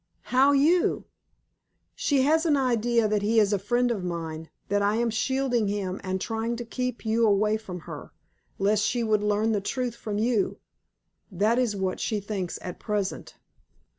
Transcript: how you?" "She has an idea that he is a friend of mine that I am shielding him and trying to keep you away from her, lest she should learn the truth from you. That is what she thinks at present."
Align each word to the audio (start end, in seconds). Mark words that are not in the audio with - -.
how 0.33 0.51
you?" 0.51 1.05
"She 1.93 2.23
has 2.23 2.47
an 2.47 2.57
idea 2.57 3.07
that 3.07 3.21
he 3.21 3.39
is 3.39 3.53
a 3.53 3.59
friend 3.59 3.91
of 3.91 4.03
mine 4.03 4.49
that 4.67 4.81
I 4.81 4.95
am 4.95 5.11
shielding 5.11 5.67
him 5.67 6.01
and 6.03 6.19
trying 6.19 6.55
to 6.55 6.65
keep 6.65 7.05
you 7.05 7.27
away 7.27 7.55
from 7.55 7.81
her, 7.81 8.11
lest 8.57 8.83
she 8.83 9.01
should 9.01 9.21
learn 9.21 9.51
the 9.51 9.61
truth 9.61 9.95
from 9.95 10.17
you. 10.17 10.57
That 11.31 11.59
is 11.59 11.75
what 11.75 11.99
she 11.99 12.19
thinks 12.19 12.57
at 12.63 12.79
present." 12.79 13.35